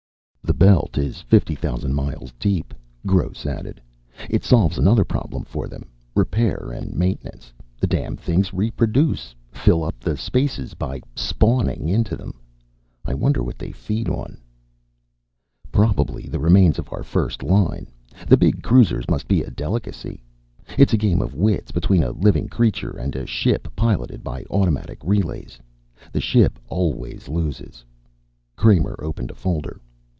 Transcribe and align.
"The 0.43 0.65
belt 0.67 0.97
is 0.97 1.21
fifty 1.21 1.55
thousand 1.55 1.93
miles 1.95 2.33
deep," 2.37 2.73
Gross 3.07 3.45
added. 3.47 3.81
"It 4.29 4.43
solves 4.43 4.77
another 4.77 5.03
problem 5.05 5.43
for 5.45 5.67
them, 5.67 5.85
repair 6.13 6.71
and 6.71 6.93
maintenance. 6.95 7.51
The 7.79 7.87
damn 7.87 8.15
things 8.17 8.53
reproduce, 8.53 9.33
fill 9.49 9.81
up 9.83 9.97
the 9.99 10.17
spaces 10.17 10.73
by 10.75 11.01
spawning 11.15 11.87
into 11.89 12.15
them. 12.17 12.33
I 13.05 13.13
wonder 13.13 13.41
what 13.41 13.57
they 13.57 13.71
feed 13.71 14.07
on?" 14.09 14.37
"Probably 15.71 16.23
the 16.23 16.39
remains 16.39 16.77
of 16.77 16.91
our 16.91 17.03
first 17.03 17.41
line. 17.43 17.87
The 18.27 18.37
big 18.37 18.61
cruisers 18.61 19.09
must 19.09 19.27
be 19.29 19.41
a 19.43 19.49
delicacy. 19.51 20.21
It's 20.77 20.93
a 20.93 20.97
game 20.97 21.21
of 21.21 21.33
wits, 21.33 21.71
between 21.71 22.03
a 22.03 22.11
living 22.11 22.49
creature 22.49 22.97
and 22.97 23.15
a 23.15 23.25
ship 23.25 23.67
piloted 23.75 24.21
by 24.23 24.43
automatic 24.51 24.99
relays. 25.03 25.59
The 26.11 26.21
ship 26.21 26.59
always 26.67 27.27
loses." 27.29 27.83
Kramer 28.57 28.95
opened 28.99 29.31
a 29.31 29.35
folder. 29.35 29.79